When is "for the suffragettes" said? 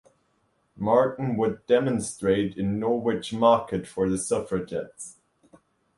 3.85-5.17